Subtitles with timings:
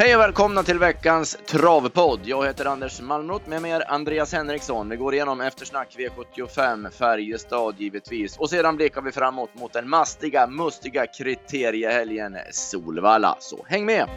[0.00, 2.20] Hej och välkomna till veckans travpodd.
[2.24, 4.88] Jag heter Anders Malmroth, med mig är Andreas Henriksson.
[4.88, 8.36] Vi går igenom eftersnack V75, Färjestad givetvis.
[8.36, 13.36] Och sedan blickar vi framåt mot den mastiga, mustiga kriteriehelgen Solvalla.
[13.40, 14.08] Så häng med!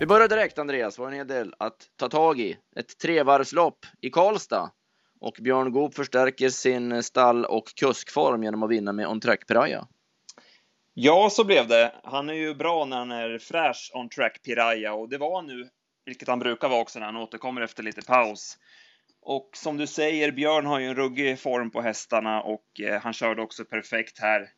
[0.00, 2.56] Vi börjar direkt Andreas, vi har en hel del att ta tag i.
[2.76, 4.70] Ett trevarvslopp i Karlstad.
[5.20, 9.86] Och Björn Goop förstärker sin stall och kuskform genom att vinna med On Track Piraya.
[10.94, 11.94] Ja, så blev det.
[12.04, 15.46] Han är ju bra när han är fräsch On Track Piraya och det var han
[15.46, 15.68] nu,
[16.04, 18.58] vilket han brukar vara också när han återkommer efter lite paus.
[19.22, 23.12] Och som du säger, Björn har ju en ruggig form på hästarna och eh, han
[23.12, 24.48] körde också perfekt här.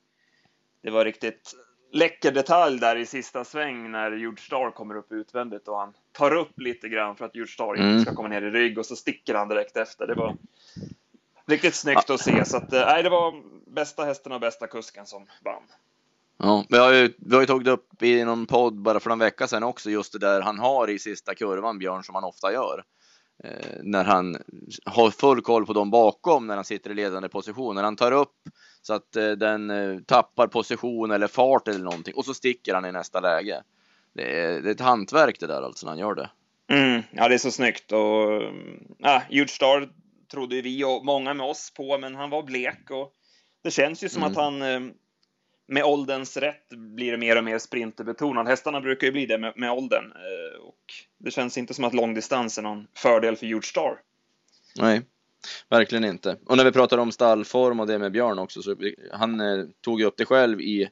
[0.82, 1.54] Det var riktigt
[1.92, 6.34] läcker detalj där i sista sväng när Huge Star kommer upp utvändigt och han tar
[6.34, 8.00] upp lite grann för att Huge Star inte mm.
[8.00, 10.06] ska komma ner i rygg och så sticker han direkt efter.
[10.06, 10.36] Det var
[11.52, 13.34] riktigt snyggt att se så att eh, nej, det var
[13.74, 15.62] bästa hästen och bästa kusken som vann.
[16.38, 19.18] Ja, vi har ju, vi har ju tagit upp i någon podd bara för någon
[19.18, 22.52] vecka sedan också just det där han har i sista kurvan, Björn, som han ofta
[22.52, 22.84] gör.
[23.44, 24.36] Eh, när han
[24.84, 27.74] har full koll på dem bakom när han sitter i ledande position.
[27.74, 28.36] När han tar upp
[28.82, 32.84] så att eh, den eh, tappar position eller fart eller någonting och så sticker han
[32.84, 33.62] i nästa läge.
[34.14, 36.30] Det är, det är ett hantverk det där alltså när han gör det.
[36.70, 38.42] Mm, ja, det är så snyggt och
[38.98, 39.88] ja, Huge Star
[40.32, 43.12] trodde vi och många med oss på, men han var blek och
[43.62, 44.30] det känns ju som mm.
[44.30, 44.58] att han
[45.66, 48.48] med ålderns rätt blir det mer och mer sprinterbetonad.
[48.48, 50.12] Hästarna brukar ju bli det med, med åldern
[50.60, 54.00] och det känns inte som att långdistans är någon fördel för Huge Star.
[54.76, 55.02] Nej,
[55.68, 56.36] Verkligen inte.
[56.46, 58.76] Och när vi pratar om stallform och det med Björn också, så
[59.12, 60.88] han eh, tog ju upp det själv i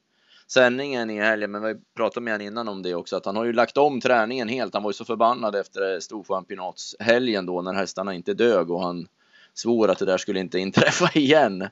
[0.47, 3.45] sändningen i helgen, men vi pratade med honom innan om det också, att han har
[3.45, 4.75] ju lagt om träningen helt.
[4.75, 9.07] Han var ju så förbannad efter storchampionatshelgen då när hästarna inte dög och han
[9.55, 11.69] svor att det där skulle inte inträffa igen.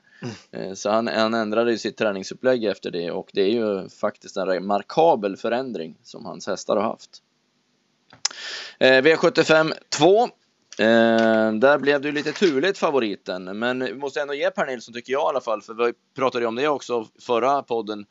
[0.51, 0.75] Mm.
[0.75, 4.45] Så han, han ändrade ju sitt träningsupplägg efter det och det är ju faktiskt en
[4.45, 7.23] remarkabel förändring som hans hästar har haft.
[8.79, 10.29] Eh, V75 2
[10.79, 15.13] Eh, där blev det lite turligt favoriten, men vi måste ändå ge Per Nilsson tycker
[15.13, 18.05] jag i alla fall, för vi pratade ju om det också förra podden,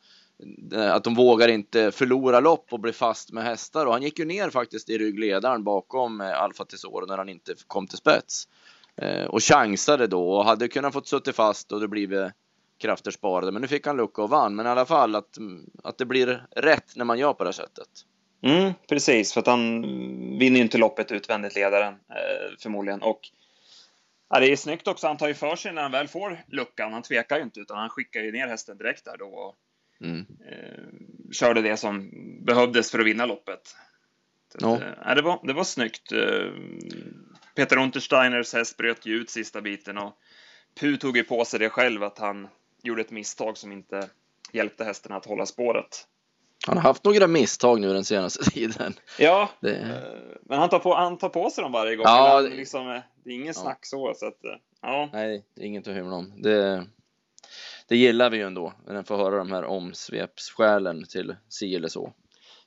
[0.73, 4.19] eh, att de vågar inte förlora lopp och bli fast med hästar och han gick
[4.19, 8.47] ju ner faktiskt i ryggledaren bakom eh, Alfa Tesoro när han inte kom till spets
[8.47, 8.68] eh,
[9.27, 12.31] och chansade då och hade kunnat fått suttit fast och det blivit
[12.79, 14.55] krafter sparade, men nu fick han lucka och vann.
[14.55, 15.37] Men i alla fall att,
[15.83, 17.87] att det blir rätt när man gör på det sättet.
[18.41, 19.81] Mm, precis, för att han
[20.39, 23.01] vinner ju inte loppet utvändigt ledaren eh, förmodligen.
[23.01, 23.19] Och
[24.29, 26.93] ja, det är snyggt också, han tar ju för sig när han väl får luckan.
[26.93, 29.25] Han tvekar ju inte utan han skickar ju ner hästen direkt där då.
[29.25, 29.55] Och,
[30.01, 30.25] mm.
[30.51, 30.83] eh,
[31.31, 32.09] körde det som
[32.45, 33.75] behövdes för att vinna loppet.
[34.59, 34.83] Så no.
[34.83, 36.11] eh, det, var, det var snyggt.
[36.11, 36.51] Eh,
[37.59, 40.13] Peter Untersteiners häst bröt ju ut sista biten och
[40.79, 42.47] Pu tog ju på sig det själv att han
[42.83, 44.09] gjorde ett misstag som inte
[44.53, 46.07] hjälpte hästen att hålla spåret.
[46.67, 48.93] Han har haft några misstag nu den senaste tiden.
[49.17, 49.75] Ja, det...
[49.75, 52.03] Eh, men han tar, på, han tar på sig dem varje gång.
[52.07, 52.49] Ja, det...
[52.49, 53.53] Liksom, eh, det är ingen ja.
[53.53, 54.13] snack så.
[54.15, 55.09] så att, eh, ja.
[55.13, 56.41] Nej, det är inget att hymla om.
[56.41, 56.85] Det,
[57.87, 61.87] det gillar vi ju ändå, när man får höra de här omsvepsskälen till si eller
[61.87, 62.13] så.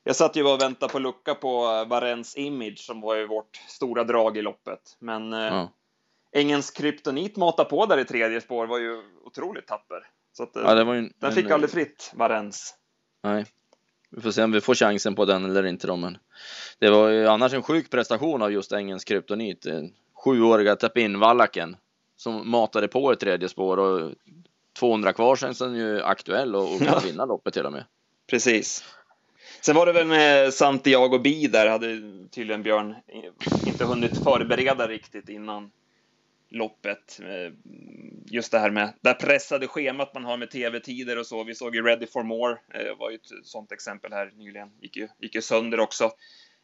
[0.05, 4.05] Jag satt ju och väntade på lucka på Varens Image som var ju vårt stora
[4.05, 4.97] drag i loppet.
[4.99, 5.69] Men ja.
[6.33, 10.07] Ängens kryptonit mata på där i tredje spår var ju otroligt tapper.
[10.33, 12.75] Så att, ja, det var ju, den fick en, aldrig fritt, Varens.
[13.23, 13.45] Nej,
[14.11, 16.19] vi får se om vi får chansen på den eller inte då, men
[16.79, 19.67] det var ju annars en sjuk prestation av just Ängens kryptonit.
[20.25, 21.77] Sjuåriga Tapin-vallaken
[22.17, 24.13] som matade på ett tredje spår och
[24.79, 27.85] 200 kvar känns den ju aktuell och, och kan vinna loppet till och med.
[28.31, 28.85] Precis.
[29.61, 32.95] Sen var det väl med Santiago Bi där hade tydligen Björn
[33.67, 35.71] inte hunnit förbereda riktigt innan
[36.53, 37.21] loppet.
[37.21, 37.53] Eh,
[38.27, 41.45] just det här med det pressade schemat man har med tv-tider och så.
[41.45, 44.97] Vi såg ju Ready for More, eh, var ju ett sånt exempel här nyligen, gick
[44.97, 46.11] ju, gick ju sönder också.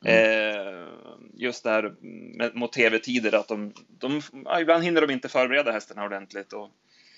[0.04, 0.56] Mm.
[0.56, 0.88] Eh,
[1.34, 1.94] just det här
[2.36, 4.22] med, mot tv-tider, att de, de
[4.60, 6.52] ibland hinner de inte förbereda hästarna ordentligt.
[6.52, 6.70] Och...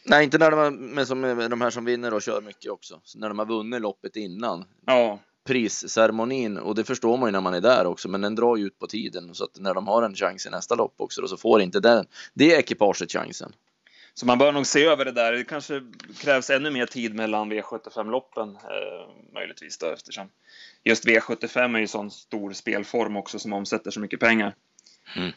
[0.04, 3.00] Nej, inte när de, har, med, som, de här som vinner och kör mycket också.
[3.04, 4.64] Så när de har vunnit loppet innan.
[4.86, 8.56] Ja prisceremonin och det förstår man ju när man är där också, men den drar
[8.56, 11.28] ju ut på tiden så att när de har en chans i nästa lopp också
[11.28, 13.52] så får inte den, det ekipaget chansen.
[14.14, 15.32] Så man bör nog se över det där.
[15.32, 15.82] Det kanske
[16.18, 20.28] krävs ännu mer tid mellan V75-loppen eh, möjligtvis då eftersom
[20.84, 24.54] just V75 är ju sån stor spelform också som omsätter så mycket pengar.
[25.16, 25.30] Mm.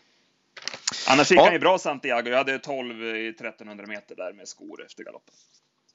[1.09, 1.43] Annars gick ja.
[1.43, 2.29] han ju bra Santiago.
[2.29, 5.35] Jag hade 12 i 1300 meter där med skor efter galoppen.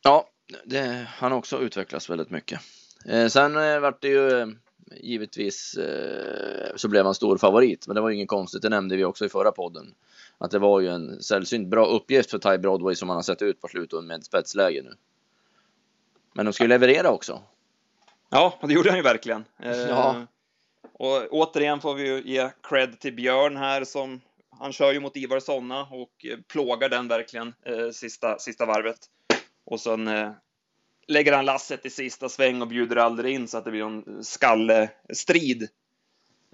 [0.02, 0.28] Ja,
[0.64, 2.60] det, han har också utvecklats väldigt mycket.
[3.04, 4.46] Eh, sen eh, vart det ju eh,
[4.96, 5.78] givetvis
[6.76, 8.62] så blev han stor favorit, men det var ju inget konstigt.
[8.62, 9.94] Det nämnde vi också i förra podden.
[10.38, 13.42] Att det var ju en sällsynt bra uppgift för Ty Broadway som han har sett
[13.42, 14.94] ut på slutet med spetsläge nu.
[16.32, 17.42] Men de skulle leverera också.
[18.30, 19.44] Ja, det gjorde han ju verkligen.
[19.58, 20.26] Eh, Ja.
[20.92, 24.20] Och återigen får vi ju ge cred till Björn här som
[24.58, 28.98] han kör ju mot Ivar Sonna och plågar den verkligen eh, sista, sista varvet.
[29.64, 30.30] Och sen eh,
[31.08, 34.24] lägger han lasset i sista sväng och bjuder aldrig in så att det blir en
[34.24, 35.68] skallestrid.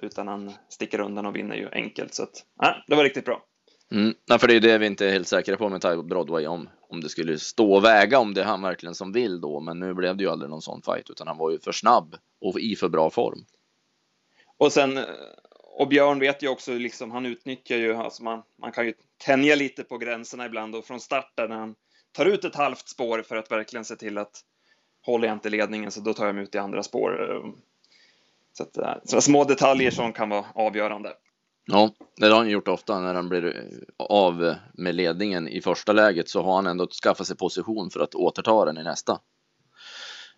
[0.03, 2.15] Utan han sticker undan och vinner ju enkelt.
[2.15, 3.45] Så att, ja, det var riktigt bra.
[3.93, 4.15] Mm.
[4.29, 6.69] Nej, för det är det vi inte är helt säkra på med Ty Broadway om,
[6.81, 9.61] om det skulle stå och väga om det är han verkligen som vill då.
[9.61, 12.17] Men nu blev det ju aldrig någon sån fight utan han var ju för snabb
[12.41, 13.45] och i för bra form.
[14.57, 14.99] Och sen,
[15.79, 19.55] och Björn vet ju också, liksom, han utnyttjar ju, alltså man, man kan ju tänja
[19.55, 21.75] lite på gränserna ibland och från starten när han
[22.15, 24.41] tar ut ett halvt spår för att verkligen se till att
[25.07, 27.43] håller jag inte ledningen så då tar jag mig ut i andra spår.
[28.53, 31.13] Så att, eh, så små detaljer som kan vara avgörande.
[31.67, 36.29] Ja, det har han gjort ofta när han blir av med ledningen i första läget
[36.29, 39.21] så har han ändå skaffat sig position för att återta den i nästa.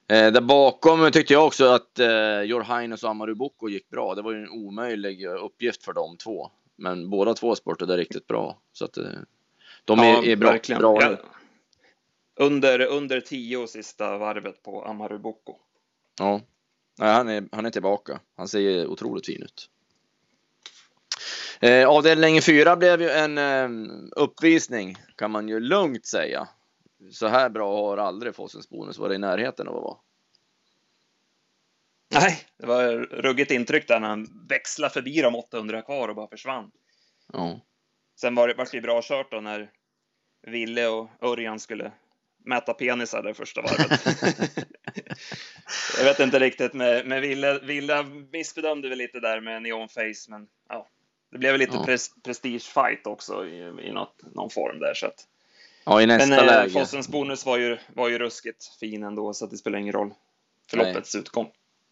[0.08, 4.14] Eh, där bakom tyckte jag också att eh, Jorhainus och Amaru Boko gick bra.
[4.14, 6.50] Det var ju en omöjlig uppgift för de två.
[6.76, 8.58] Men båda två spurtade riktigt bra.
[8.72, 9.04] Så att eh,
[9.84, 10.50] de är, är bra.
[10.50, 10.80] verkligen.
[10.80, 11.16] bra Ja.
[12.36, 15.56] Under, under tio sista varvet på Amaru Boko.
[16.18, 16.40] Ja,
[16.98, 18.20] Nej, han, är, han är tillbaka.
[18.36, 19.70] Han ser otroligt fin ut.
[21.60, 23.68] Eh, avdelning fyra blev ju en eh,
[24.16, 26.48] uppvisning kan man ju lugnt säga.
[27.12, 29.96] Så här bra har aldrig Fossens bonus varit i närheten av att vara.
[32.08, 36.28] Nej, det var ruggigt intryck där när han växlade förbi de 800 kvar och bara
[36.28, 36.70] försvann.
[37.32, 37.60] Ja,
[38.20, 39.70] Sen var det, var det bra kört då när
[40.46, 41.92] Ville och Örjan skulle
[42.46, 44.00] mäta penisar det första varvet.
[45.98, 48.02] jag vet inte riktigt, med Ville, Ville
[48.32, 50.88] missbedömde väl lite där med neon face, men ja,
[51.32, 51.84] det blev väl lite Ja.
[51.84, 53.58] pres, prestige fight också i,
[53.88, 54.94] i något, någon form där.
[54.94, 55.26] Så att,
[55.84, 56.70] ja i nästa men eh, läge.
[56.70, 60.14] Fossens bonus var ju, var ju ruskigt fin ändå, så att det spelar ingen roll
[60.70, 60.86] för Nej.
[60.86, 61.50] loppets utgång.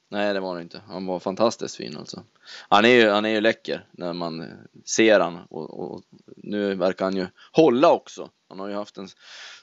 [0.09, 0.81] Nej, det var det inte.
[0.89, 2.23] Han var fantastiskt fin alltså.
[2.69, 4.51] Han är ju, han är ju läcker när man
[4.85, 6.03] ser han och, och
[6.37, 8.31] nu verkar han ju hålla också.
[8.49, 9.09] Han har ju haft en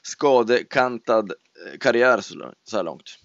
[0.02, 3.18] skadekantad eh, karriär så, här långt.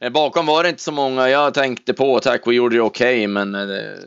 [0.00, 2.20] Eh, Bakom var det inte så många jag tänkte på.
[2.20, 3.98] Tack, vi gjorde det okej, men eh,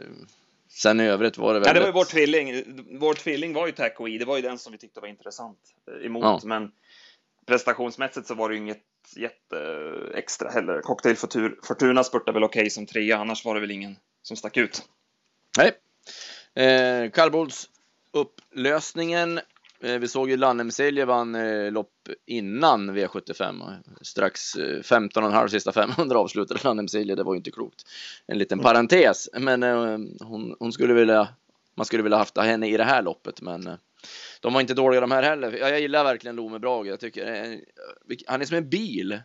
[0.69, 1.73] sen i övrigt var det Ja, väldigt...
[1.73, 2.63] det var ju vår tvilling.
[2.99, 4.17] Vår tvilling var ju Taco E.
[4.17, 5.59] Det var ju den som vi tyckte var intressant
[6.03, 6.23] emot.
[6.23, 6.41] Ja.
[6.43, 6.71] Men
[7.45, 8.83] prestationsmässigt så var det ju inget
[9.15, 9.57] jätte
[10.13, 10.81] extra heller.
[10.81, 14.57] Cocktail Fortu- Fortuna spurtade väl okej som trea, annars var det väl ingen som stack
[14.57, 14.83] ut.
[15.57, 15.71] Nej.
[16.65, 17.69] Eh, Kallblods
[18.13, 19.39] upplösningen.
[19.83, 21.93] Eh, vi såg ju Lannemselje vann eh, lopp
[22.25, 23.77] innan V75.
[24.01, 27.15] Strax eh, 15,5 sista 500 avslutade Lannemselje.
[27.15, 27.83] Det var ju inte klokt.
[28.27, 29.29] En liten parentes.
[29.33, 29.97] Men eh,
[30.27, 31.27] hon, hon skulle vilja,
[31.75, 33.41] man skulle vilja haft henne i det här loppet.
[33.41, 33.75] Men eh,
[34.41, 35.51] de var inte dåliga de här heller.
[35.51, 36.87] Ja, Jag gillar verkligen Lome Brage.
[36.87, 37.59] Jag tycker
[38.27, 39.21] han är som en bil.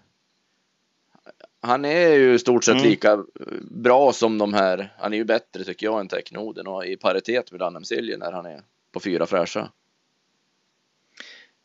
[1.60, 2.88] Han är ju i stort sett Mm.
[2.88, 3.24] lika
[3.70, 4.94] bra som de här.
[4.98, 8.46] Han är ju bättre tycker jag än Technoden och i paritet med Lannemsilje när han
[8.46, 9.70] är på fyra fräscha.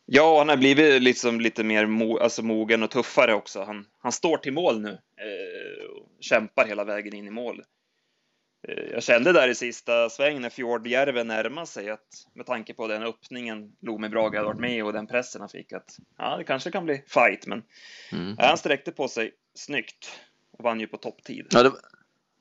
[0.05, 3.63] Ja, han har blivit liksom lite mer mo alltså mogen och tuffare också.
[3.63, 7.63] Han, han står till mål nu eh, och kämpar hela vägen in i mål.
[8.67, 12.87] Eh, jag kände där i sista sväng när Fjordjärven närmade sig att med tanke på
[12.87, 16.43] den öppningen Lome Brage hade varit med och den pressen han fick att ja, det
[16.43, 17.63] kanske kan bli fight, men
[18.11, 18.35] Mm.
[18.37, 20.09] ja, han sträckte på sig snyggt
[20.57, 21.47] och vann ju på topptid.
[21.51, 21.71] Ja, det,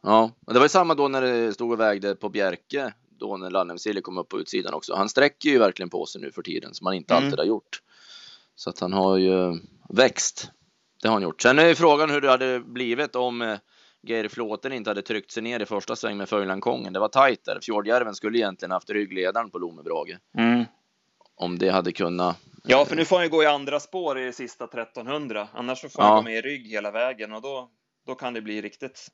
[0.02, 2.92] ja, och det var ju samma då när det stod och vägde på Bjerke.
[3.18, 4.94] Då när Lannemsilje kom upp på utsidan också.
[4.94, 7.24] Han sträcker ju verkligen på sig nu för tiden som han inte Mm.
[7.24, 7.82] alltid har gjort.
[8.54, 10.50] Så att han har ju växt.
[11.02, 11.42] Det har han gjort.
[11.42, 13.58] Sen är ju frågan hur det hade blivit om eh,
[14.02, 16.92] Geir Flåten inte hade tryckt sig ner i första sväng med Föjlandkongen.
[16.92, 17.60] Det var tajt där.
[17.62, 20.18] Fjordjärven skulle egentligen haft ryggledaren på Lomebrage.
[20.38, 20.64] Mm.
[21.34, 22.36] Om det hade kunnat.
[22.64, 25.48] Ja, för nu får han ju gå i andra spår i sista 1300.
[25.54, 26.16] Annars så får han Ja.
[26.16, 27.70] gå med i rygg hela vägen och då,
[28.06, 29.08] då kan det bli riktigt,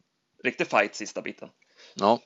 [0.45, 1.49] riktigt fight sista biten.
[1.95, 2.21] Ja.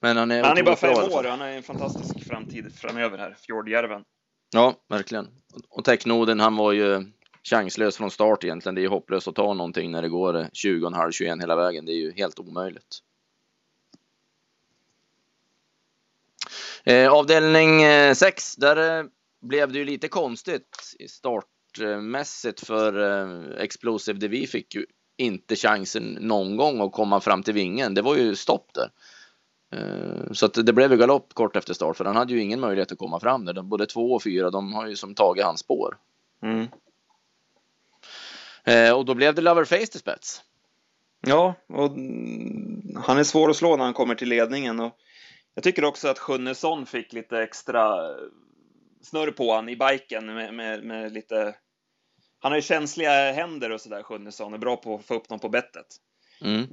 [0.00, 3.18] Men han är Han är bara fem år och han har en fantastisk framtid framöver
[3.18, 4.04] här, Fjordjärven.
[4.54, 5.28] Ja, verkligen.
[5.68, 7.04] Och Technoden, han var ju
[7.42, 8.74] chanslös från start egentligen.
[8.74, 11.84] Det är ju hopplöst att ta någonting när det går 20,5-21 hela vägen.
[11.86, 12.98] Det är ju helt omöjligt.
[16.84, 19.04] Eh, avdelning eh, 6, där eh,
[19.40, 26.56] blev det ju lite konstigt startmässigt för eh, Explosive DV fick ju inte chansen någon
[26.56, 27.94] gång att komma fram till vingen.
[27.94, 28.90] Det var ju stopp där.
[29.74, 32.60] Eh, Så att det blev ju galopp kort efter start för han hade ju ingen
[32.60, 33.52] möjlighet att komma fram där.
[33.52, 35.96] De- Både två och fyra, de har ju som tagit hans spår.
[36.42, 36.66] Mm.
[38.66, 40.42] Eh, Och då blev det Loverface till spets.
[41.26, 44.80] Ja, och mm, han är svår att slå när han kommer till ledningen.
[44.80, 44.96] Och
[45.54, 47.98] jag tycker också att Sjunnesson fick lite extra
[49.02, 51.54] snurr på han i biken med, med, med lite
[52.42, 55.38] han har ju känsliga händer och sådär, Sjunnesson, är bra på att få upp dem
[55.38, 55.86] på bettet.
[56.40, 56.66] Mm.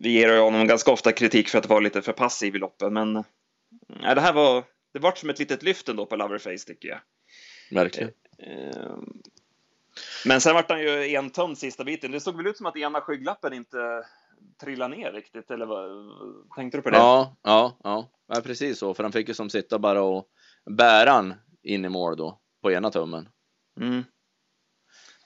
[0.00, 3.12] Vi ger honom ganska ofta kritik för att vara lite för passiv i loppen, men
[3.88, 6.98] nej, det här var, det vart som ett litet lyft ändå på Loverface tycker jag.
[7.70, 8.10] Verkligen.
[10.24, 12.10] Men sen vart han ju entömd sista biten.
[12.10, 14.04] Det såg väl ut som att ena skygglappen inte
[14.60, 16.10] trillade ner riktigt, eller vad
[16.56, 16.96] tänkte du på det?
[16.96, 18.94] Ja, ja, ja, ja, precis så.
[18.94, 20.26] För han fick ju som sitta bara och
[20.70, 23.28] bära han in i mål då på ena tummen.
[23.80, 24.04] Mm.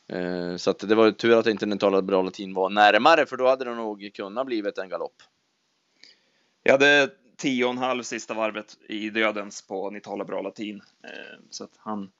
[0.08, 3.36] Eh, så att det var ju tur att inte Nitala Bra Latin var närmare, för
[3.36, 5.22] då hade det nog kunnat blivit en galopp.
[6.62, 10.82] Jag hade tio och en halv sista varvet i dödens på Nitala Bra Latin.
[11.04, 12.10] Ehm, Så att han,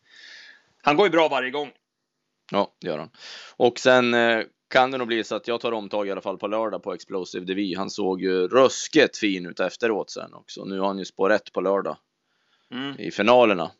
[0.82, 1.72] han går ju bra varje gång.
[2.52, 3.10] Ja, det gör han.
[3.56, 6.38] Och sen eh, kan det nog bli så att jag tar omtag i alla fall
[6.38, 7.76] på lördag på Explosive DV.
[7.76, 10.64] Han såg ju ruskigt fin ut efteråt sen också.
[10.64, 11.96] Nu har han ju spår rätt på lördag
[12.70, 13.00] Mm.
[13.00, 13.70] i finalerna.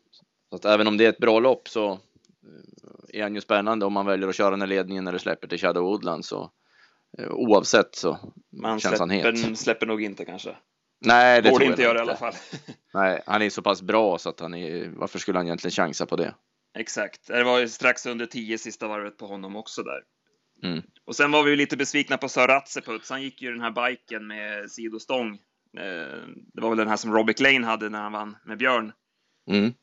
[0.49, 1.99] Så att även om det är ett bra lopp så eh,
[3.19, 5.59] är han ju spännande om man väljer att köra den här ledningen eller släpper till
[5.59, 6.51] Shadow Woodland så
[7.17, 8.17] eh, oavsett så
[8.61, 9.37] Man känns han het.
[9.37, 10.55] släpper, släpper nog inte kanske.
[11.05, 12.33] Nej, det Borde tror inte jag göra i alla fall.
[12.93, 16.05] Nej, han är så pass bra så att han är, varför skulle han egentligen chansa
[16.05, 16.33] på det?
[16.79, 17.27] Exakt.
[17.27, 20.01] Det var ju strax under 10 sista varvet på honom också där.
[20.63, 20.83] Mm.
[21.05, 23.09] Och sen var vi lite besvikna på Sir Ratseputs.
[23.09, 25.33] Han gick ju den här biken med sidostång.
[25.77, 26.17] Eh,
[26.53, 28.91] Det var väl den här som Robbie Lane hade när han vann med Björn.
[29.49, 29.73] Mm.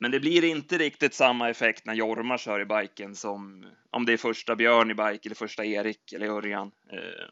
[0.00, 4.12] Men det blir inte riktigt samma effekt när Jorma kör i biken som om det
[4.12, 6.70] är första Björn i bike eller första Erik eller Örjan.
[6.92, 7.26] Eh,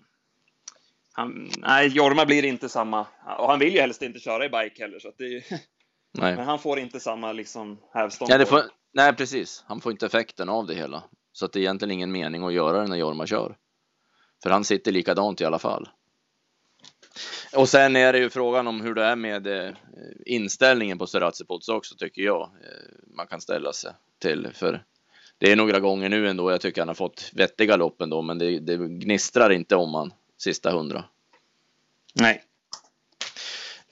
[1.13, 3.07] Han, nej, Jorma blir inte samma.
[3.39, 5.45] Och han vill ju helst inte köra i bike heller, så att det, är-
[6.37, 8.29] men han får inte samma liksom hävstång.
[8.31, 8.63] Ja, det får,
[8.95, 9.65] nej, precis.
[9.67, 11.03] Han får inte effekten av det hela.
[11.33, 13.57] Så att det är egentligen ingen mening att göra det när Jorma kör.
[14.43, 15.89] För han sitter likadant i alla fall.
[17.57, 19.75] Och sen är det ju frågan om hur det är med eh,
[20.27, 22.43] inställningen på Seratsipots också tycker jag.
[22.43, 24.49] Eh, man kan ställa sig till.
[24.55, 24.85] För
[25.39, 26.51] det är några gånger nu ändå.
[26.51, 28.23] Jag tycker han har fått vettiga lopp ändå.
[28.23, 31.05] Men det, det gnistrar inte om han sista hundra.
[32.15, 32.43] Nej.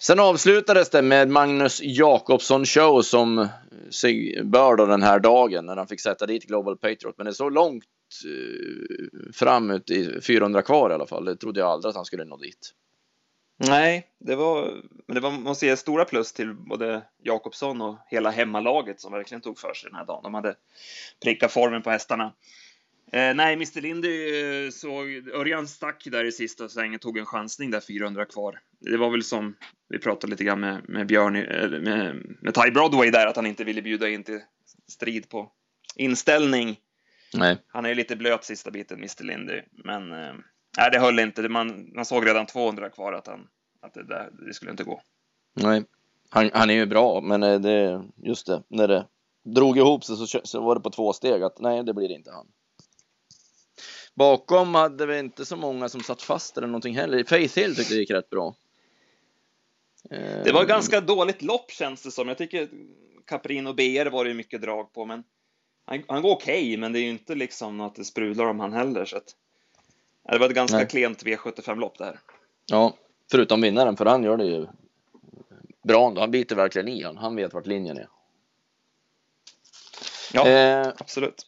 [0.02, 3.48] Sen avslutades det med Magnus Jakobsson show som
[3.90, 7.14] sig bör då den här dagen när han fick sätta dit Global Patriot.
[7.18, 7.84] Men det såg långt
[8.24, 11.24] eh, fram ut i 400 kvar i alla fall.
[11.24, 12.72] Det trodde jag aldrig att han skulle nå dit.
[13.68, 18.30] Nej, det var, men det var, måste ge stora plus till både Jakobsson och hela
[18.30, 20.22] hemmalaget som verkligen tog för sig den här dagen.
[20.22, 20.54] De hade
[21.22, 22.32] prickat formen på hästarna.
[23.12, 27.70] Eh, nej, Mr Lindy eh, såg, Örjan stack där i sista svängen, tog en chansning
[27.70, 28.60] där 400 kvar.
[28.80, 29.56] Det var väl som
[29.88, 31.32] vi pratade lite grann med, med Björn,
[31.82, 34.40] med, med Ty Broadway där, att han inte ville bjuda in till
[34.88, 35.52] strid på
[35.96, 36.76] inställning.
[37.34, 40.34] Nej, Han är ju lite blöt sista biten, Mr Lindy, men eh,
[40.78, 41.48] nej, det höll inte.
[41.48, 43.48] Man, man såg redan 200 kvar att, han,
[43.80, 45.00] att det, där, det skulle inte gå.
[45.54, 45.84] nej.
[46.34, 49.06] Han, han är ju bra, men eh, det, just det, när det
[49.44, 52.30] drog ihop sig så, så var det på två steg att nej, det blir inte
[52.30, 52.46] han.
[54.14, 57.24] Bakom hade vi inte så många som satt fast eller någonting heller.
[57.24, 58.54] Faith Hill tyckte det gick rätt bra.
[60.44, 62.28] Det var ett ganska dåligt lopp känns det som.
[62.28, 62.68] Jag tycker
[63.24, 65.24] Caprino BR var det ju mycket drag på, men
[65.84, 68.72] han, han går okej, men det är ju inte liksom att det sprudlar om han
[68.72, 69.04] heller.
[69.04, 69.36] Så att,
[70.30, 70.86] det var ett ganska Nej.
[70.88, 72.18] klent V75-lopp det här.
[72.66, 72.94] Ja,
[73.30, 74.66] förutom vinnaren, för han gör det ju
[75.82, 76.20] bra ändå.
[76.20, 77.16] Han biter verkligen i han.
[77.16, 78.08] Han vet vart linjen är.
[80.32, 81.46] Ja, Eh, absolut.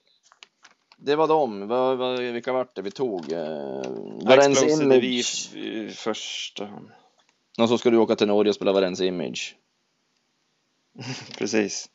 [1.04, 1.68] Det var dem.
[1.68, 3.32] Vad, vad, vilka vart det vi tog?
[3.32, 3.82] Eh,
[4.22, 5.54] Varens vi Image.
[5.54, 6.68] i första.
[7.58, 9.56] Och så ska du åka till Norge och spela Varens Image.
[11.38, 11.88] Precis.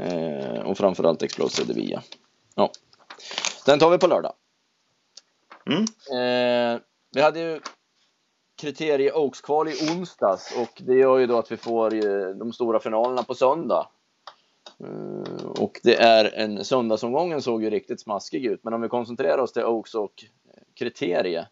[0.00, 2.02] Eh, och framförallt Explosive Via.
[2.54, 2.70] Ja.
[3.66, 4.32] Den tar vi på lördag.
[5.66, 5.82] Mm.
[5.82, 6.80] Eh,
[7.12, 7.60] vi hade ju
[8.60, 12.80] kriterie Oaks-kval i onsdags och det gör ju då att vi får eh, de stora
[12.80, 13.88] finalerna på söndag.
[15.60, 19.38] Eh, och det är en söndagsomgången såg ju riktigt smaskig ut, men om vi koncentrerar
[19.38, 20.24] oss till Oaks och
[20.74, 21.46] kriterie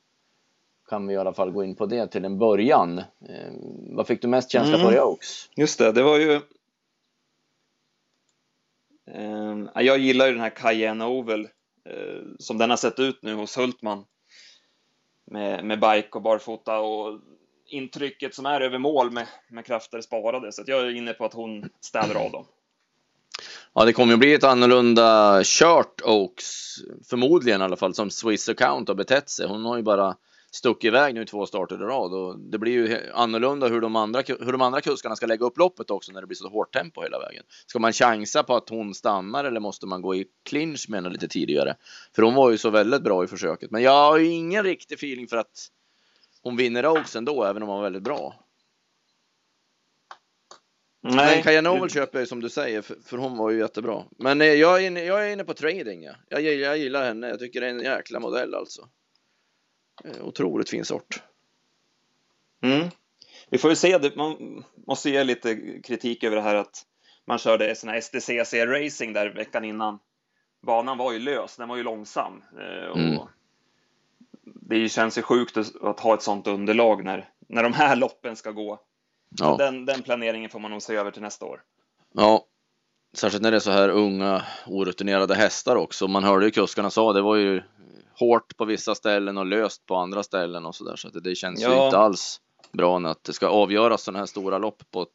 [0.89, 2.99] kan vi i alla fall gå in på det till en början.
[2.99, 3.53] Eh,
[3.91, 4.87] vad fick du mest känsla Mm.
[4.87, 5.51] för i Oaks?
[5.57, 6.41] Just det, det var ju...
[9.75, 11.49] Ja, jag gillar ju den här Cayenne Oval
[11.85, 14.05] eh, som den har sett ut nu hos Hultman.
[15.25, 17.21] Med, med bike och barfota och
[17.67, 20.53] intrycket som är över mål med, med krafter sparade.
[20.53, 22.45] Så jag är inne på att hon städar av dem.
[23.79, 26.75] Ja, det kommer ju bli ett annorlunda kört Oaks,
[27.11, 29.47] förmodligen i alla fall, som Swiss Account har betett sig.
[29.47, 30.17] Hon har ju bara
[30.51, 34.23] stuckit iväg nu två starter i rad och det blir ju annorlunda hur de, andra,
[34.27, 37.03] hur de andra kuskarna ska lägga upp loppet också när det blir så hårt tempo
[37.03, 37.43] hela vägen.
[37.67, 41.11] Ska man chansa på att hon stannar eller måste man gå i clinch med henne
[41.11, 41.75] lite tidigare?
[42.15, 43.71] För hon var ju så väldigt bra i försöket.
[43.71, 45.69] Men jag har ju ingen riktig feeling för att
[46.43, 48.35] hon vinner Oaks ändå, även om hon var väldigt bra.
[51.01, 54.05] Men Kaja Novel köper jag som du säger, för, för, hon var ju jättebra.
[54.19, 56.03] Men eh, jag är inne, jag är inne på trading.
[56.03, 56.15] Ja.
[56.29, 58.89] Jag, jag gillar henne, jag tycker det är en jäkla modell alltså.
[60.05, 61.23] Eh, otroligt fin sort.
[62.63, 62.89] Mm.
[63.51, 66.85] Vi får ju se, man måste ge lite kritik över det här att
[67.27, 69.99] man körde sån här STCC racing där veckan innan.
[70.67, 72.43] Banan var ju lös, den var ju långsam.
[72.61, 73.19] Eh, och mm.
[74.45, 78.51] Det känns ju sjukt att ha ett sånt underlag när, när de här loppen ska
[78.51, 78.81] gå.
[79.31, 79.57] Ja.
[79.59, 81.63] Den, den planeringen får man nog se över till nästa år.
[82.15, 82.45] Ja,
[83.17, 86.09] särskilt när det är så här unga orutinerade hästar också.
[86.09, 87.63] Man hörde ju kuskarna sa det var ju
[88.19, 90.97] hårt på vissa ställen och löst på andra ställen och så där.
[90.97, 91.79] Så det, det känns ja.
[91.79, 92.41] ju inte alls
[92.73, 95.07] bra att det ska avgöras sådana här stora lopp på,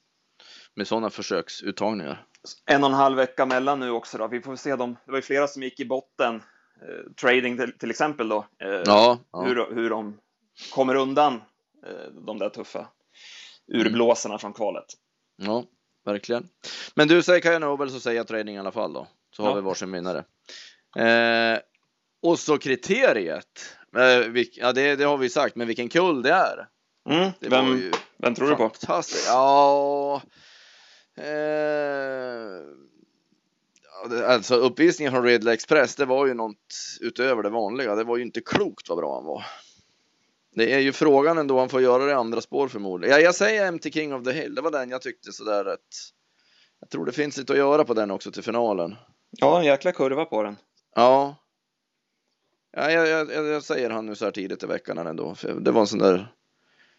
[0.75, 2.25] med sådana försöksuttagningar.
[2.65, 4.27] En och en halv vecka mellan nu också då.
[4.27, 4.97] Vi får se dem.
[5.05, 6.35] Det var ju flera som gick i botten.
[6.35, 8.45] Eh, trading till, till, exempel då.
[8.63, 9.41] Eh, ja, ja.
[9.41, 10.17] Hur, hur de
[10.73, 11.33] kommer undan
[11.85, 12.87] eh, de där tuffa
[13.67, 14.85] urblåsarna från kvalet.
[15.37, 15.63] Ja,
[16.05, 16.49] verkligen.
[16.95, 19.07] Men du säger Kaja Nobel så säger jag trading i alla fall då.
[19.35, 20.23] Så har vi varsin vinnare.
[20.97, 21.59] Eh,
[22.21, 23.77] och så kriteriet.
[23.97, 26.67] Eh, vilk, ja, det, det, har vi sagt, men vilken kull det är.
[27.09, 28.69] Mm, det vem, vem tror du på?
[28.69, 29.27] Fantastiskt.
[29.27, 30.21] Ja,
[31.17, 32.61] eh,
[34.27, 36.57] alltså uppvisningen från Redle Express, det var ju något
[37.01, 37.95] utöver det vanliga.
[37.95, 39.45] Det var ju inte klokt vad bra han var.
[40.55, 43.15] Det är ju frågan ändå han får göra det i andra spår förmodligen.
[43.15, 44.55] Ja, jag säger MT King of the Hill.
[44.55, 45.79] Det var den jag tyckte sådär rätt.
[46.79, 48.95] Jag tror det finns lite att göra på den också till finalen.
[49.29, 50.57] Ja, en jäkla kurva på den.
[50.95, 51.35] Ja.
[52.71, 55.35] Ja, jag, jag, jag säger han nu så här tidigt i veckan ändå.
[55.35, 56.33] För det var en sån där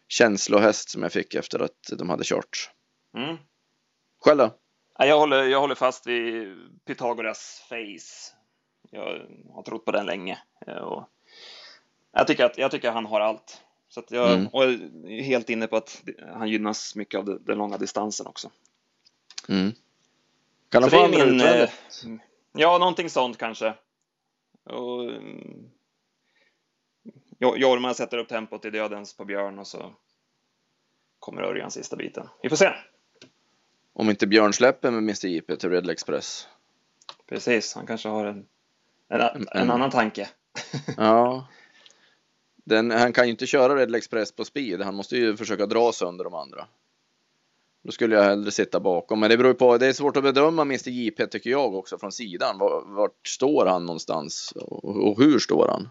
[0.08, 2.70] känslohäst som jag fick efter att de hade kört.
[3.16, 3.37] Mm.
[4.25, 4.50] Själv då?
[4.99, 6.56] Jag håller, jag håller fast vid
[6.87, 8.37] Pythagoras Face.
[8.90, 10.38] Jag har trott på den länge.
[10.66, 11.08] Och
[12.14, 13.61] jag tycker att jag tycker han har allt.
[13.88, 14.47] Så att jag mm.
[15.06, 16.02] är helt inne på att
[16.33, 18.50] han gynnas mycket av den långa distansen också.
[19.48, 19.72] Mm.
[20.68, 21.40] Kan han få min?
[21.40, 21.70] Eh,
[22.53, 23.74] ja, någonting sånt kanske.
[24.64, 25.70] Och, mm,
[27.38, 29.92] Jorma sätter upp tempot i dödens på Björn och så
[31.18, 32.29] kommer Örjan sista biten.
[32.42, 32.72] Vi får se.
[33.92, 36.48] Om inte Björn släpper med Mr JP till Red Express.
[37.27, 38.46] Precis, han kanske har en,
[39.09, 40.29] en, en, en annan tanke.
[40.96, 41.48] ja,
[42.64, 44.81] den, han kan ju inte köra Red Express på speed.
[44.81, 46.66] Han måste ju försöka dra sönder de andra.
[47.83, 49.20] Då skulle jag hellre sitta bakom.
[49.20, 49.79] Men det beror på.
[49.79, 52.59] Det är svårt att bedöma Mr JP tycker jag också från sidan.
[52.59, 55.88] Vart, vart står han någonstans och, och hur står han?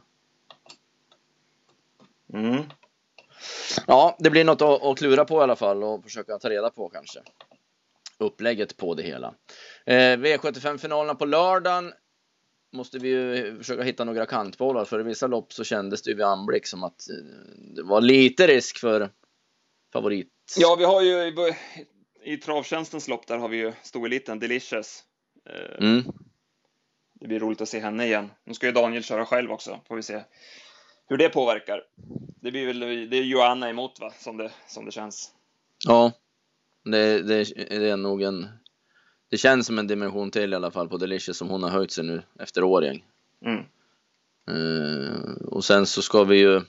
[2.33, 2.63] Mm.
[3.87, 6.69] Ja, det blir något att, att klura på i alla fall och försöka ta reda
[6.69, 7.19] på kanske.
[8.17, 9.33] Upplägget på det hela.
[9.85, 11.93] Eh, V75-finalerna på lördagen
[12.73, 16.15] måste vi ju försöka hitta några kantbollar för i vissa lopp så kändes det ju
[16.15, 17.15] vid anblick som att eh,
[17.75, 19.09] det var lite risk för
[19.93, 20.29] favorit.
[20.57, 21.33] Ja, vi har ju
[22.23, 25.03] i, travtjänstens lopp där har vi ju storeliten Delicious.
[25.49, 26.03] Eh, mm.
[27.13, 28.29] Det blir roligt att se henne igen.
[28.43, 30.23] Nu ska ju Daniel köra själv också, får vi se
[31.07, 31.83] hur det påverkar.
[32.41, 35.31] Det blir väl, det är Joanna emot va, som det, som det känns.
[35.85, 36.11] Ja,
[36.83, 38.47] det, det, det är nog en
[39.33, 41.91] det känns som en dimension till i alla fall på Delicious som hon har höjt
[41.91, 43.03] sig nu efter Årjäng.
[43.45, 43.63] Mm.
[44.49, 46.61] Uh, och sen så ska vi ju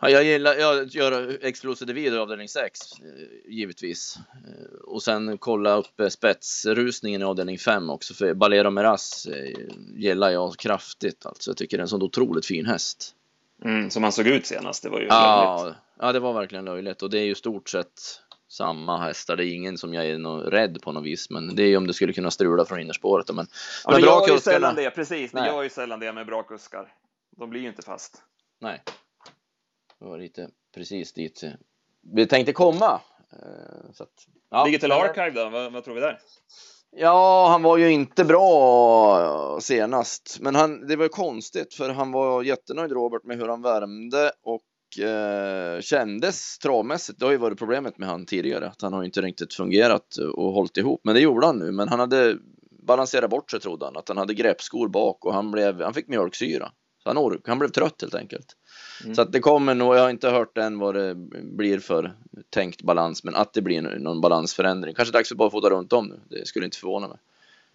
[0.00, 2.80] Ja, jag gillar att göra Explosive Video avdelning 6
[3.48, 4.18] givetvis.
[4.18, 9.28] Uh, och sen kolla upp spetsrusningen i avdelning 5 också för Balero Meras
[9.94, 11.50] gillar jag kraftigt alltså.
[11.50, 13.14] Jag tycker det är en sån otroligt fin häst.
[13.64, 15.78] Mm, som han såg ut senast, det var ju ja, löjligt.
[15.98, 19.36] Ja, det var verkligen löjligt och det är ju stort sett samma hästar.
[19.36, 21.76] Det är ingen som jag är något rädd på något vis, men det är ju
[21.76, 23.34] om det skulle kunna strula från innerspåret.
[23.34, 23.46] Men,
[23.84, 25.32] ja, men bra ju sällan det, precis.
[25.32, 26.94] Det gör ju sällan det med bra kuskar.
[27.36, 28.22] De blir ju inte fast.
[28.60, 28.82] Nej.
[29.98, 31.44] Det var lite precis dit
[32.14, 33.00] vi tänkte komma.
[33.32, 34.64] Eh, så att, ja.
[34.64, 36.18] Digital Archive då, vad, vad tror vi där?
[36.90, 42.42] Ja, han var ju inte bra senast, men han, det var konstigt för han var
[42.42, 44.62] jättenöjd Robert med hur han värmde och
[44.98, 47.18] eh, kändes travmässigt.
[47.18, 50.52] Det har ju varit problemet med han tidigare, att han har inte riktigt fungerat och
[50.52, 51.00] hållit ihop.
[51.04, 52.36] Men det gjorde han nu, men han hade
[52.88, 56.08] balanserat bort sig trodde han, att han hade greppskor bak och han, blev, han fick
[56.08, 56.72] mjölksyra.
[57.02, 58.56] Så han, ork, han blev trött helt enkelt.
[59.04, 59.14] Mm.
[59.14, 62.14] Så att det kommer nog, jag har inte hört än vad det blir för
[62.50, 64.94] tänkt balans, men att det blir någon balansförändring.
[64.94, 67.18] Kanske dags för bara att fota runt om nu, det skulle inte förvåna mig.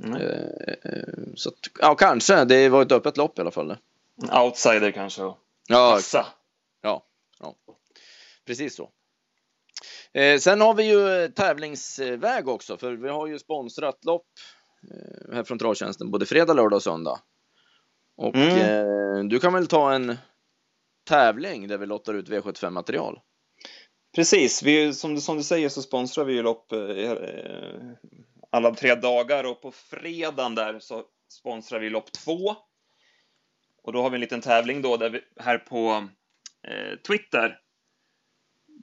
[0.04, 0.22] Mm.
[0.22, 3.76] Eh, så att, ja, kanske, det var ett öppet lopp i alla fall.
[4.44, 5.22] Outsider kanske.
[5.68, 6.26] Ja, passa.
[7.40, 7.56] Ja,
[8.46, 8.92] precis så.
[10.14, 14.28] Eh, sen har vi ju tävlingsväg också, för vi har ju sponsrat lopp
[14.92, 17.20] eh, här från Travtjänsten både fredag, lördag och söndag.
[18.18, 18.58] Och mm.
[18.58, 20.18] eh, du kan väl ta en
[21.08, 23.20] tävling där vi lottar ut V75 material?
[24.16, 26.74] Precis, vi, som, du, som du säger så sponsrar vi ju lopp
[28.50, 32.56] alla tre dagar och på fredagen där så sponsrar vi lopp två.
[33.84, 36.08] Och då har vi en liten tävling då där vi, här på
[36.68, 37.60] Eh, Twitter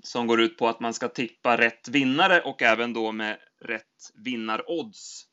[0.03, 4.13] som går ut på att man ska tippa rätt vinnare och även då med rätt
[4.25, 5.27] vinnarodds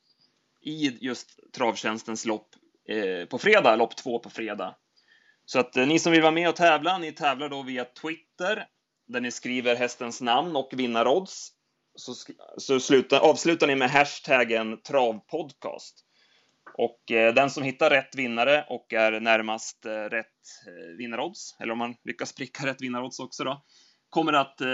[0.60, 2.48] i just travtjänstens lopp
[2.88, 4.76] eh, på fredag, lopp två på fredag.
[5.44, 8.66] Så att eh, ni som vill vara med och tävla, ni tävlar då via Twitter
[9.06, 11.52] där ni skriver hästens namn och vinnarodds.
[11.94, 12.14] Så,
[12.56, 16.04] så sluta, avslutar ni med hashtaggen travpodcast.
[16.74, 20.26] Och eh, den som hittar rätt vinnare och är närmast eh, rätt
[20.66, 23.62] eh, vinnarodds, eller om man lyckas pricka rätt vinnarodds också då,
[24.10, 24.68] kommer att eh,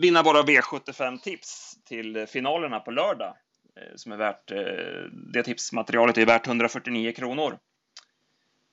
[0.00, 3.36] vinna våra V75-tips till finalerna på lördag.
[3.80, 7.58] Eh, som är värt, eh, det tipsmaterialet är värt 149 kronor.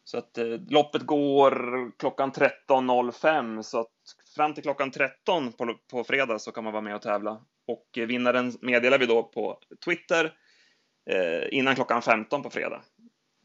[0.04, 3.88] Så att eh, loppet går klockan 13.05 så att
[4.36, 7.42] fram till klockan 13 på, på fredag så kan man vara med och tävla.
[7.68, 10.32] Och vinnaren meddelar vi då på Twitter eh,
[11.52, 12.84] innan klockan 15 på fredag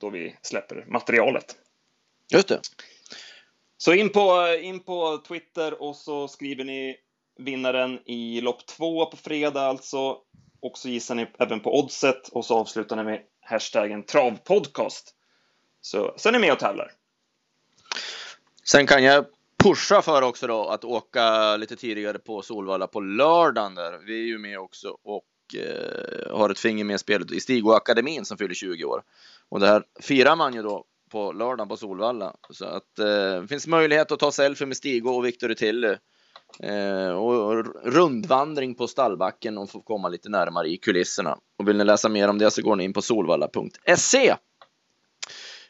[0.01, 1.57] då vi släpper materialet.
[2.33, 2.61] Just det.
[3.77, 6.97] Så in på, in på Twitter och så skriver ni
[7.39, 10.17] vinnaren i lopp två på fredag alltså.
[10.61, 15.15] Och så gissar ni även på oddset och så avslutar ni med hashtaggen travpodcast.
[15.81, 16.93] Så, så är ni med och tävlar.
[18.65, 19.25] Sen kan jag
[19.65, 23.99] pusha för också då att åka lite tidigare på Solvalla på lördagen där.
[23.99, 27.73] Vi är ju med också och eh, har ett finger med i spelet i Stigo
[27.73, 29.03] Akademin som fyller 20 år.
[29.49, 32.37] Och det här firar man ju då på lördagen på Solvalla.
[32.51, 35.95] Så att eh, det finns möjlighet att ta selfie med Stigo och Viktor Tilly.
[36.61, 41.39] Eh, och rundvandring på stallbacken och få komma lite närmare i kulisserna.
[41.59, 44.29] Och vill ni läsa mer om det så går ni in på solvalla.se.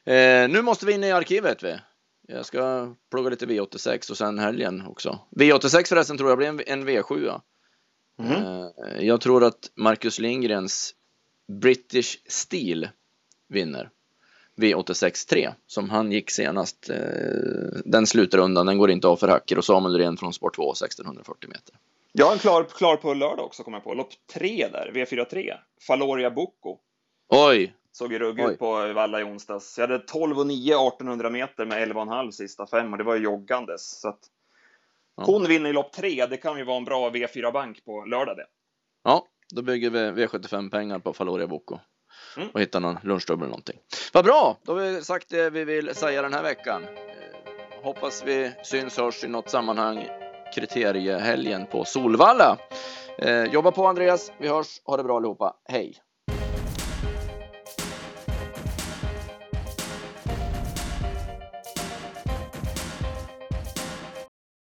[0.05, 1.77] Eh, nu måste vi in i arkivet vi.
[2.29, 5.19] Jag ska plugga lite V86 och sen helgen också.
[5.31, 7.41] V86 förresten tror jag blir en, en V7.
[8.19, 8.43] Mm.
[8.43, 10.95] Eh, jag tror att Marcus Lindgrens
[11.49, 12.89] British Steel
[13.49, 13.91] vinner.
[14.57, 16.91] V86 3 som han gick senast.
[16.91, 16.97] Eh,
[17.85, 21.49] den slutrundan, den går inte av för hacker och Samuel Ren från Sport 2 1640
[21.51, 21.75] meter.
[22.13, 23.95] Jag har en klar, klar på lördag också kommer jag på.
[23.95, 25.55] Lopp 3 där, V43.
[25.87, 26.79] Faloria Bocco.
[27.29, 27.75] Oj!
[27.93, 29.79] Såg ju ruggigt ut på Valla i onsdags.
[29.79, 33.23] Jag hade 12 och 9 1800 meter med 11,5 sista fem och det var ju
[33.23, 34.01] joggandes.
[34.01, 34.21] Så att
[35.19, 35.25] ja.
[35.25, 36.27] Hon vinner i lopp 3.
[36.27, 38.47] Det kan ju vara en bra V4-bank på lördag det.
[39.05, 41.79] Ja, då bygger vi V75-pengar på Faloria Bocco
[42.37, 42.49] mm.
[42.55, 43.79] och hitta någon lunchdubbel eller någonting.
[44.13, 46.83] Vad bra, då har vi sagt det vi vill säga den här veckan.
[46.85, 50.09] Eh, hoppas vi syns hörs i något sammanhang
[50.55, 52.59] kriteriehelgen på Solvalla.
[53.19, 55.95] Eh, jobba på Andreas, vi hörs, ha det bra allihopa, hej!